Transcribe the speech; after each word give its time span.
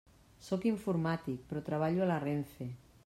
Sóc 0.45 0.63
informàtic, 0.69 1.43
però 1.51 1.63
treballo 1.71 2.07
a 2.07 2.09
la 2.13 2.19
RENFE. 2.25 2.73